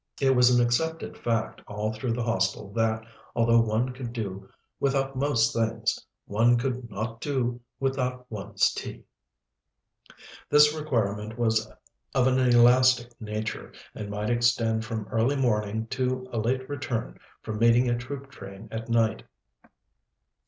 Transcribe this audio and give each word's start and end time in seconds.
It 0.19 0.31
was 0.35 0.49
an 0.49 0.65
accepted 0.65 1.15
fact 1.15 1.61
all 1.67 1.93
through 1.93 2.13
the 2.13 2.23
Hostel 2.23 2.73
that, 2.73 3.05
although 3.35 3.61
one 3.61 3.93
could 3.93 4.11
do 4.13 4.49
without 4.79 5.15
most 5.15 5.53
things, 5.53 6.03
one 6.25 6.57
could 6.57 6.89
not 6.89 7.21
do 7.21 7.61
without 7.79 8.25
one's 8.31 8.71
tea. 8.73 9.03
This 10.49 10.73
requirement 10.73 11.37
was 11.37 11.71
of 12.15 12.25
an 12.25 12.39
elastic 12.39 13.11
nature, 13.21 13.71
and 13.93 14.09
might 14.09 14.31
extend 14.31 14.83
from 14.85 15.07
early 15.09 15.35
morning 15.35 15.85
to 15.89 16.27
a 16.33 16.39
late 16.39 16.67
return 16.67 17.19
from 17.43 17.59
meeting 17.59 17.87
a 17.87 17.95
troop 17.95 18.31
train 18.31 18.69
at 18.71 18.89
night. 18.89 19.21